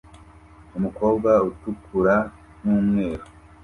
Umukobwa 0.77 1.31
utukura 1.49 2.15
n'umweru 2.63 3.23